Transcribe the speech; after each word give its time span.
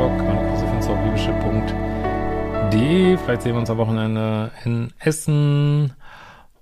Videoblog, 0.00 0.28
annegrosefenster.de. 0.28 3.16
Vielleicht 3.18 3.42
sehen 3.42 3.52
wir 3.52 3.60
uns 3.60 3.68
am 3.68 3.76
Wochenende 3.76 4.50
in 4.64 4.94
Essen. 4.98 5.92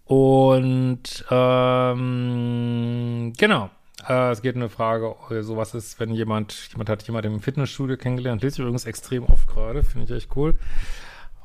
Und 0.06 1.24
ähm, 1.30 3.32
genau, 3.36 3.70
äh, 4.08 4.32
es 4.32 4.42
geht 4.42 4.56
um 4.56 4.62
eine 4.62 4.70
Frage, 4.70 5.14
so 5.42 5.56
was 5.56 5.74
ist, 5.74 6.00
wenn 6.00 6.12
jemand, 6.14 6.70
jemand 6.72 6.90
hat 6.90 7.04
jemand 7.04 7.26
im 7.26 7.38
Fitnessstudio 7.40 7.96
kennengelernt, 7.96 8.42
lese 8.42 8.56
ich 8.56 8.60
übrigens 8.60 8.86
extrem 8.86 9.22
oft 9.24 9.46
gerade, 9.46 9.84
finde 9.84 10.06
ich 10.06 10.10
echt 10.10 10.34
cool. 10.34 10.58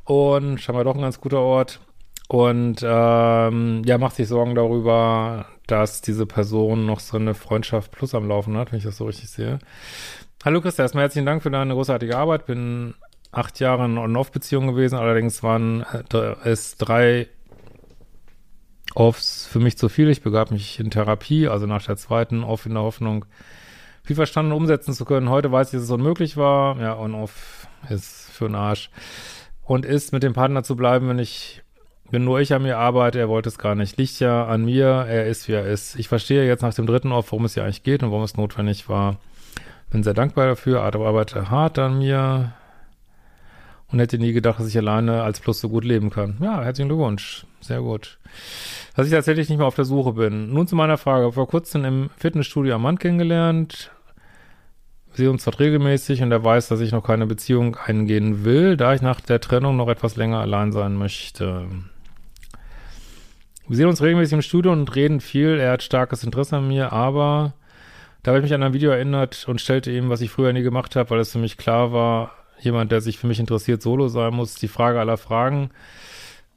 Und 0.06 0.60
scheinbar 0.60 0.86
doch 0.86 0.96
ein 0.96 1.02
ganz 1.02 1.22
guter 1.22 1.42
Ort. 1.42 1.80
Und 2.28 2.84
ähm, 2.84 3.84
ja, 3.86 4.00
macht 4.00 4.16
sich 4.16 4.28
Sorgen 4.28 4.56
darüber, 4.56 5.46
dass 5.68 6.02
diese 6.02 6.26
Person 6.26 6.88
noch 6.88 7.02
so 7.02 7.18
eine 7.18 7.36
Freundschaft 7.36 7.92
plus 7.92 8.16
am 8.16 8.28
Laufen 8.28 8.58
hat, 8.58 8.72
wenn 8.72 8.80
ich 8.80 8.86
das 8.86 8.98
so 8.98 9.06
richtig 9.06 9.30
sehe. 9.30 9.60
Hallo 10.46 10.60
Christa, 10.60 10.84
erstmal 10.84 11.04
herzlichen 11.04 11.26
Dank 11.26 11.42
für 11.42 11.52
deine 11.52 11.74
großartige 11.74 12.18
Arbeit. 12.18 12.46
Bin 12.46 12.96
acht 13.32 13.62
Jahre 13.62 13.86
in 13.86 13.98
On-Off-Beziehung 13.98 14.68
gewesen, 14.68 14.96
allerdings 14.96 15.42
waren 15.42 15.86
es 16.44 16.76
drei 16.76 17.30
Offs 18.94 19.48
für 19.48 19.60
mich 19.60 19.78
zu 19.78 19.88
viel. 19.88 20.10
Ich 20.10 20.22
begab 20.22 20.52
mich 20.52 20.82
in 20.82 20.92
Therapie, 20.92 21.48
also 21.48 21.66
nach 21.66 21.86
der 21.86 21.96
zweiten 21.96 22.44
Off 22.44 22.66
in 22.66 22.74
der 22.74 22.84
Hoffnung, 22.84 23.24
viel 24.04 24.18
verstanden 24.18 24.52
umsetzen 24.52 24.94
zu 24.94 25.06
können. 25.06 25.30
Heute 25.30 25.50
weiß 25.50 25.70
ich, 25.70 25.78
dass 25.78 25.84
es 25.84 25.92
unmöglich 25.92 26.36
war. 26.36 26.78
Ja, 26.78 27.00
On-Off 27.00 27.70
ist 27.90 28.30
für 28.30 28.48
den 28.48 28.56
Arsch. 28.56 28.90
Und 29.64 29.86
ist 29.86 30.12
mit 30.12 30.24
dem 30.24 30.34
Partner 30.34 30.64
zu 30.64 30.76
bleiben, 30.76 31.08
wenn 31.08 31.20
ich 31.20 31.62
wenn 32.12 32.26
nur 32.26 32.42
ich 32.42 32.54
an 32.54 32.64
mir 32.64 32.78
arbeite, 32.78 33.18
er 33.18 33.30
wollte 33.30 33.48
es 33.48 33.58
gar 33.58 33.76
nicht. 33.76 33.96
Liegt 33.96 34.20
ja 34.20 34.46
an 34.46 34.66
mir, 34.66 35.06
er 35.08 35.26
ist, 35.26 35.48
wie 35.48 35.54
er 35.54 35.66
ist. 35.66 35.96
Ich 35.96 36.10
verstehe 36.10 36.46
jetzt 36.46 36.64
nach 36.64 36.74
dem 36.74 36.86
dritten 36.86 37.14
Off, 37.14 37.32
worum 37.32 37.46
es 37.46 37.54
hier 37.54 37.64
eigentlich 37.64 37.84
geht 37.84 38.04
und 38.04 38.12
warum 38.12 38.26
es 38.26 38.36
notwendig 38.36 38.90
war. 38.90 39.20
Bin 39.94 40.02
sehr 40.02 40.16
dankbar 40.16 40.48
dafür, 40.48 40.82
arbeite 40.82 41.52
hart 41.52 41.78
an 41.78 42.00
mir 42.00 42.54
und 43.92 44.00
hätte 44.00 44.18
nie 44.18 44.34
gedacht, 44.34 44.60
dass 44.60 44.68
ich 44.68 44.76
alleine 44.76 45.22
als 45.22 45.40
Plus 45.40 45.62
so 45.62 45.70
gut 45.70 45.86
leben 45.86 46.10
kann. 46.10 46.36
Ja, 46.42 46.64
herzlichen 46.64 46.90
Glückwunsch. 46.90 47.46
Sehr 47.62 47.80
gut. 47.80 48.18
Dass 48.96 49.06
ich 49.06 49.14
tatsächlich 49.14 49.50
nicht 49.50 49.60
mehr 49.60 49.68
auf 49.68 49.76
der 49.76 49.86
Suche 49.86 50.14
bin. 50.14 50.52
Nun 50.52 50.66
zu 50.66 50.76
meiner 50.76 50.98
Frage. 50.98 51.32
Vor 51.32 51.48
kurzem 51.48 51.86
im 51.86 52.10
Fitnessstudio 52.18 52.74
am 52.74 52.82
Mann 52.82 52.98
kennengelernt. 52.98 53.92
Wir 55.12 55.18
sehen 55.26 55.30
uns 55.30 55.44
dort 55.44 55.60
regelmäßig 55.60 56.24
und 56.24 56.32
er 56.32 56.44
weiß, 56.44 56.70
dass 56.70 56.80
ich 56.80 56.92
noch 56.92 57.04
keine 57.04 57.28
Beziehung 57.28 57.76
eingehen 57.76 58.44
will, 58.44 58.78
da 58.78 58.96
ich 58.96 59.04
nach 59.04 59.22
der 59.22 59.42
Trennung 59.42 59.78
noch 59.78 59.90
etwas 59.90 60.16
länger 60.16 60.40
allein 60.40 60.72
sein 60.72 60.96
möchte. 60.96 61.68
Wir 63.68 63.78
sehen 63.78 63.90
uns 63.90 64.02
regelmäßig 64.02 64.34
im 64.34 64.42
Studio 64.42 64.72
und 64.72 64.96
reden 64.96 65.20
viel. 65.20 65.60
Er 65.60 65.74
hat 65.74 65.84
starkes 65.84 66.24
Interesse 66.24 66.58
an 66.58 66.68
mir, 66.68 66.92
aber 66.92 67.54
da 68.24 68.32
habe 68.32 68.40
ich 68.40 68.44
mich 68.44 68.54
an 68.54 68.64
ein 68.64 68.74
Video 68.74 68.92
erinnert 68.92 69.46
und 69.48 69.60
stellte 69.60 69.92
ihm, 69.92 70.10
was 70.10 70.22
ich 70.22 70.32
früher 70.32 70.54
nie 70.54 70.64
gemacht 70.64 70.96
habe, 70.96 71.10
weil 71.10 71.20
es 71.20 71.34
für 71.34 71.40
mich 71.40 71.58
klar 71.58 71.92
war, 71.92 72.32
jemand, 72.58 72.92
der 72.92 73.02
sich 73.02 73.18
für 73.18 73.28
mich 73.28 73.40
interessiert, 73.40 73.82
solo 73.82 74.08
sein 74.08 74.34
muss. 74.34 74.56
Die 74.56 74.70
Frage 74.70 75.00
aller 75.00 75.18
Fragen, 75.18 75.72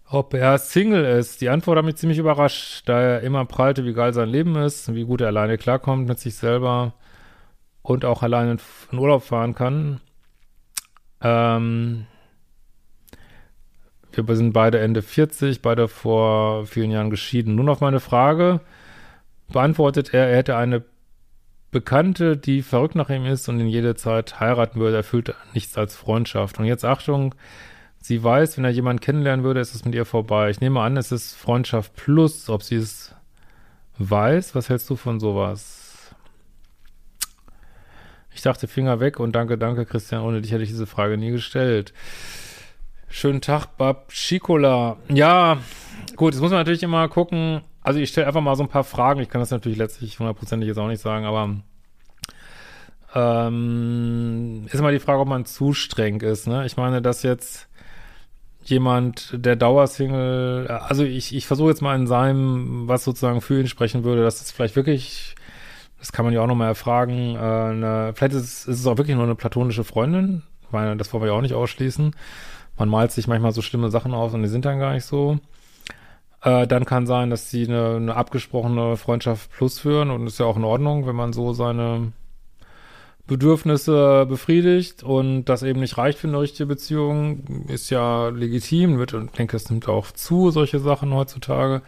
ob 0.09 0.33
er 0.35 0.59
Single 0.59 1.05
ist. 1.05 1.41
Die 1.41 1.49
Antwort 1.49 1.79
hat 1.79 1.85
mich 1.85 1.97
ziemlich 1.97 2.19
überrascht, 2.19 2.89
da 2.89 3.01
er 3.01 3.21
immer 3.23 3.45
prallte, 3.45 3.85
wie 3.85 3.95
geil 3.95 4.13
sein 4.13 4.29
Leben 4.29 4.55
ist, 4.55 4.95
wie 4.95 5.05
gut 5.05 5.21
er 5.21 5.27
alleine 5.27 5.59
klarkommt 5.59 6.07
mit 6.07 6.21
sich 6.21 6.37
selber 6.37 6.95
und 7.83 8.05
auch 8.05 8.23
alleine 8.23 8.59
in 8.93 8.99
Urlaub 8.99 9.25
fahren 9.25 9.57
kann. 9.57 10.01
Ähm, 11.21 12.07
wir 14.13 14.37
sind 14.37 14.53
beide 14.53 14.79
Ende 14.79 15.03
40, 15.03 15.63
beide 15.63 15.89
vor 15.89 16.65
vielen 16.67 16.93
Jahren 16.93 17.11
geschieden. 17.11 17.57
Nun 17.57 17.69
auf 17.69 17.81
meine 17.81 18.01
Frage 18.01 18.61
beantwortet 19.53 20.15
er, 20.15 20.29
er 20.29 20.37
hätte 20.37 20.57
eine 20.57 20.85
Bekannte, 21.71 22.37
die 22.37 22.63
verrückt 22.63 22.95
nach 22.95 23.11
ihm 23.11 23.27
ist 23.27 23.49
und 23.49 23.61
ihn 23.61 23.67
jede 23.67 23.95
Zeit 23.97 24.41
heiraten 24.41 24.81
würde. 24.81 24.97
Er 24.97 25.05
fühlt 25.05 25.35
nichts 25.53 25.77
als 25.77 25.97
Freundschaft. 25.97 26.59
Und 26.59 26.65
jetzt 26.65 26.85
Achtung, 26.85 27.35
sie 28.01 28.23
weiß, 28.23 28.57
wenn 28.57 28.65
er 28.65 28.71
jemanden 28.71 29.01
kennenlernen 29.01 29.45
würde, 29.45 29.61
ist 29.61 29.75
es 29.75 29.85
mit 29.85 29.95
ihr 29.95 30.05
vorbei. 30.05 30.51
Ich 30.51 30.61
nehme 30.61 30.81
an, 30.81 30.97
es 30.97 31.13
ist 31.13 31.35
Freundschaft 31.35 31.95
plus, 31.95 32.49
ob 32.49 32.63
sie 32.63 32.77
es 32.77 33.15
weiß. 33.99 34.55
Was 34.55 34.69
hältst 34.69 34.89
du 34.91 34.97
von 34.97 35.21
sowas? 35.21 36.15
Ich 38.33 38.43
dachte 38.43 38.69
Finger 38.69 39.01
weg 39.01 39.19
und 39.19 39.33
danke, 39.33 39.57
danke, 39.57 39.87
Christian. 39.87 40.23
Ohne 40.23 40.43
dich 40.43 40.53
hätte 40.53 40.63
ich 40.63 40.69
diese 40.69 40.87
Frage 40.87 41.17
nie 41.17 41.31
gestellt. 41.31 41.95
Schönen 43.09 43.41
Tag, 43.41 43.77
Bab 43.79 44.13
Schikola. 44.13 44.99
Ja, 45.09 45.59
gut, 46.17 46.35
jetzt 46.35 46.43
muss 46.43 46.51
man 46.51 46.61
natürlich 46.61 46.83
immer 46.83 47.09
gucken. 47.09 47.63
Also 47.87 48.01
ich 48.01 48.09
stelle 48.09 48.27
einfach 48.27 48.41
mal 48.41 48.57
so 48.57 48.65
ein 48.65 48.69
paar 48.69 48.83
Fragen. 48.83 49.21
Ich 49.21 49.29
kann 49.29 49.41
das 49.41 49.53
natürlich 49.53 49.79
letztlich 49.79 50.19
hundertprozentig 50.19 50.67
jetzt 50.67 50.77
auch 50.77 50.89
nicht 50.89 51.01
sagen, 51.01 51.25
aber 51.25 51.55
ähm, 53.15 54.67
ist 54.67 54.75
immer 54.75 54.91
die 54.91 54.99
Frage, 54.99 55.21
ob 55.21 55.29
man 55.29 55.45
zu 55.45 55.73
streng 55.73 56.21
ist. 56.21 56.49
Ne? 56.49 56.67
Ich 56.67 56.77
meine, 56.77 57.01
dass 57.01 57.23
jetzt 57.23 57.69
jemand, 58.65 59.35
der 59.37 59.55
Dauersingle, 59.55 60.67
also 60.69 61.05
ich, 61.05 61.33
ich 61.33 61.47
versuche 61.47 61.69
jetzt 61.69 61.81
mal 61.81 61.95
in 61.95 62.09
seinem, 62.09 62.89
was 62.89 63.05
sozusagen 63.05 63.41
für 63.41 63.61
ihn 63.61 63.69
sprechen 63.69 64.03
würde, 64.03 64.25
dass 64.25 64.41
es 64.41 64.51
vielleicht 64.51 64.75
wirklich, 64.75 65.37
das 66.01 66.11
kann 66.11 66.25
man 66.25 66.35
ja 66.35 66.41
auch 66.41 66.49
nochmal 66.49 66.67
erfragen, 66.67 67.37
äh, 67.37 67.39
eine, 67.39 68.13
vielleicht 68.17 68.35
ist 68.35 68.43
es, 68.43 68.67
ist 68.67 68.81
es 68.81 68.87
auch 68.89 68.99
wirklich 68.99 69.15
nur 69.15 69.27
eine 69.27 69.37
platonische 69.37 69.85
Freundin, 69.85 70.43
weil 70.73 70.97
das 70.97 71.13
wollen 71.13 71.23
wir 71.23 71.29
ja 71.29 71.35
auch 71.35 71.41
nicht 71.41 71.55
ausschließen 71.55 72.17
man 72.79 72.89
malt 72.89 73.13
sich 73.13 73.27
manchmal 73.27 73.53
so 73.53 73.63
schlimme 73.63 73.91
Sachen 73.91 74.15
aus 74.15 74.35
und 74.35 74.43
die 74.43 74.49
sind 74.49 74.65
dann 74.65 74.79
gar 74.79 74.93
nicht 74.93 75.05
so. 75.05 75.39
Äh, 76.47 76.69
dann 76.69 76.85
kann 76.85 77.09
sein, 77.09 77.31
dass 77.31 77.51
sie 77.51 77.67
eine, 77.67 77.97
eine 77.97 78.15
abgesprochene 78.15 78.97
Freundschaft 78.97 79.51
plus 79.51 79.81
führen 79.81 80.11
und 80.11 80.29
ist 80.29 80.39
ja 80.39 80.47
auch 80.47 80.57
in 80.57 80.63
Ordnung, 80.63 81.05
wenn 81.05 81.17
man 81.17 81.33
so 81.33 81.53
seine 81.53 82.13
Bedürfnisse 83.27 84.27
befriedigt 84.29 85.03
und 85.03 85.47
das 85.47 85.65
eben 85.65 85.81
nicht 85.81 85.99
reicht 85.99 86.21
für 86.21 86.29
eine 86.29 86.39
richtige 86.39 86.67
Beziehung, 86.67 87.65
ist 87.67 87.91
ja 87.91 88.29
legitim, 88.29 88.97
wird 88.99 89.15
und 89.15 89.25
ich 89.25 89.33
denke, 89.33 89.57
es 89.57 89.69
nimmt 89.71 89.89
auch 89.89 90.13
zu, 90.13 90.53
solche 90.53 90.79
Sachen 90.79 91.13
heutzutage. 91.13 91.83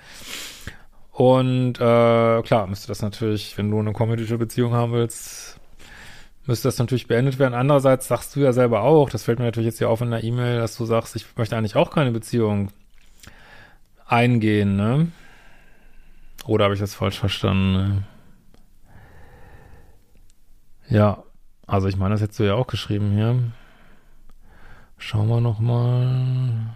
Und 1.13 1.75
äh, 1.77 2.43
klar, 2.43 2.67
müsste 2.67 2.89
das 2.89 3.01
natürlich, 3.01 3.57
wenn 3.59 3.71
du 3.71 3.79
eine 3.79 3.93
kommunistische 3.93 4.39
Beziehung 4.39 4.73
haben 4.73 4.91
willst, 4.93 5.61
müsste 6.47 6.67
das 6.67 6.79
natürlich 6.79 7.07
beendet 7.07 7.39
werden. 7.39 7.55
Andererseits 7.55 8.09
sagst 8.09 8.35
du 8.35 8.41
ja 8.41 8.53
selber 8.53 8.81
auch, 8.83 9.09
das 9.09 9.23
fällt 9.23 9.39
mir 9.39 9.45
natürlich 9.45 9.67
jetzt 9.67 9.79
hier 9.79 9.89
auf 9.91 10.01
in 10.01 10.11
der 10.11 10.25
E-Mail, 10.25 10.59
dass 10.59 10.77
du 10.77 10.85
sagst, 10.85 11.15
ich 11.15 11.27
möchte 11.37 11.57
eigentlich 11.57 11.77
auch 11.77 11.93
keine 11.93 12.11
Beziehung 12.11 12.73
eingehen, 14.09 14.77
ne? 14.77 15.09
Oder 16.47 16.65
habe 16.65 16.75
ich 16.75 16.81
das 16.81 16.95
falsch 16.95 17.19
verstanden? 17.19 17.73
Ne? 17.73 18.03
Ja, 20.89 21.23
also 21.67 21.89
ich 21.89 21.97
meine, 21.97 22.15
das 22.15 22.23
hättest 22.23 22.41
du 22.41 22.45
ja 22.45 22.55
auch 22.55 22.67
geschrieben 22.67 23.13
hier. 23.13 23.39
Schauen 24.97 25.29
wir 25.29 25.41
noch 25.41 25.61
mal. 25.61 26.75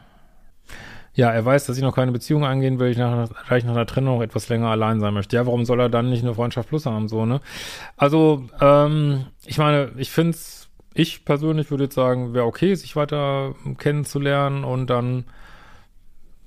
Ja, 1.15 1.31
er 1.31 1.45
weiß, 1.45 1.67
dass 1.67 1.77
ich 1.77 1.83
noch 1.83 1.95
keine 1.95 2.13
Beziehung 2.13 2.45
eingehen 2.45 2.79
will, 2.79 2.91
ich 2.91 2.97
nach, 2.97 3.29
gleich 3.47 3.65
nach 3.65 3.73
einer 3.73 3.87
Trennung 3.87 4.23
etwas 4.23 4.49
länger 4.49 4.69
allein 4.69 5.01
sein 5.01 5.13
möchte. 5.13 5.37
Ja, 5.37 5.47
warum 5.47 5.65
soll 5.67 5.81
er 5.81 5.91
dann 5.91 6.09
nicht 6.09 6.23
eine 6.23 6.35
Freundschaft 6.35 6.71
plus 6.71 6.87
haben, 6.87 7.09
so, 7.09 7.27
ne? 7.27 7.41
Also, 7.97 8.47
ähm, 8.61 9.27
ich 9.45 9.59
meine, 9.59 9.93
ich 9.97 10.11
finde 10.11 10.31
es, 10.31 10.71
ich 10.95 11.25
persönlich 11.25 11.71
würde 11.71 11.85
jetzt 11.85 11.95
sagen, 11.95 12.33
wäre 12.33 12.47
okay, 12.47 12.75
sich 12.75 12.97
weiter 12.97 13.55
kennenzulernen 13.77 14.65
und 14.65 14.89
dann, 14.89 15.25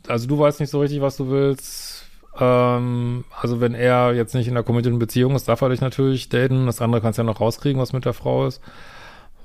also 0.08 0.28
du 0.28 0.38
weißt 0.38 0.60
nicht 0.60 0.70
so 0.70 0.80
richtig, 0.80 1.02
was 1.02 1.18
du 1.18 1.30
willst. 1.30 2.06
Ähm, 2.40 3.24
also 3.40 3.62
wenn 3.62 3.74
er 3.74 4.14
jetzt 4.14 4.36
nicht 4.36 4.48
in 4.48 4.54
einer 4.54 4.64
committeden 4.64 5.00
Beziehung 5.00 5.36
ist, 5.36 5.48
darf 5.48 5.62
er 5.62 5.70
dich 5.70 5.82
natürlich 5.82 6.30
daten. 6.30 6.66
Das 6.66 6.82
andere 6.82 7.02
kannst 7.02 7.18
du 7.18 7.24
ja 7.24 7.26
noch 7.26 7.42
rauskriegen, 7.42 7.82
was 7.82 7.94
mit 7.94 8.06
der 8.06 8.14
Frau 8.14 8.46
ist. 8.46 8.62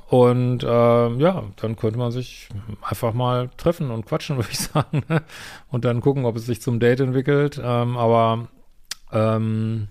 Und 0.09 0.65
äh, 0.65 0.67
ja, 0.67 1.45
dann 1.57 1.77
könnte 1.77 1.99
man 1.99 2.11
sich 2.11 2.49
einfach 2.83 3.15
mal 3.15 3.49
treffen 3.57 3.91
und 3.91 4.07
quatschen, 4.07 4.37
würde 4.39 4.49
ich 4.51 4.59
sagen. 4.59 5.05
Und 5.71 5.85
dann 5.85 6.01
gucken, 6.01 6.25
ob 6.25 6.37
es 6.37 6.47
sich 6.47 6.61
zum 6.61 6.81
Date 6.81 7.01
entwickelt. 7.01 7.61
Ähm, 7.63 7.97
aber 7.97 8.49
ähm, 9.13 9.89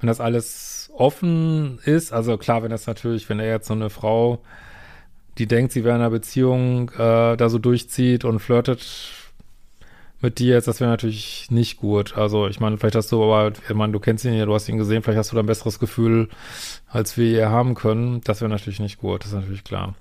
wenn 0.00 0.08
das 0.08 0.20
alles 0.20 0.90
offen 0.96 1.78
ist. 1.84 2.12
Also 2.12 2.36
klar, 2.36 2.62
wenn 2.62 2.70
das 2.70 2.86
natürlich, 2.86 3.28
wenn 3.28 3.40
er 3.40 3.48
jetzt 3.48 3.68
so 3.68 3.74
eine 3.74 3.90
Frau, 3.90 4.40
die 5.38 5.46
denkt, 5.46 5.72
sie 5.72 5.84
wäre 5.84 5.96
in 5.96 6.00
einer 6.00 6.10
Beziehung, 6.10 6.90
äh, 6.90 7.36
da 7.36 7.48
so 7.48 7.58
durchzieht 7.58 8.24
und 8.24 8.38
flirtet 8.38 8.84
mit 10.24 10.38
dir 10.38 10.54
jetzt, 10.54 10.66
das 10.66 10.80
wäre 10.80 10.90
natürlich 10.90 11.50
nicht 11.50 11.76
gut. 11.78 12.16
Also 12.16 12.48
ich 12.48 12.58
meine, 12.58 12.78
vielleicht 12.78 12.96
hast 12.96 13.12
du 13.12 13.22
aber, 13.22 13.52
ich 13.68 13.74
meine, 13.74 13.92
du 13.92 14.00
kennst 14.00 14.24
ihn 14.24 14.32
ja, 14.32 14.46
du 14.46 14.54
hast 14.54 14.68
ihn 14.68 14.78
gesehen, 14.78 15.02
vielleicht 15.02 15.18
hast 15.18 15.30
du 15.30 15.36
da 15.36 15.42
ein 15.42 15.46
besseres 15.46 15.78
Gefühl, 15.78 16.28
als 16.88 17.16
wir 17.16 17.28
hier 17.28 17.50
haben 17.50 17.74
können. 17.74 18.22
Das 18.24 18.40
wäre 18.40 18.48
natürlich 18.48 18.80
nicht 18.80 18.98
gut, 18.98 19.20
das 19.20 19.28
ist 19.28 19.34
natürlich 19.34 19.62
klar. 19.64 19.94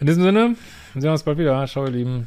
In 0.00 0.06
diesem 0.06 0.22
Sinne, 0.22 0.56
sehen 0.94 1.02
wir 1.02 1.12
uns 1.12 1.22
bald 1.22 1.38
wieder. 1.38 1.64
Ciao, 1.66 1.84
ihr 1.84 1.92
Lieben. 1.92 2.26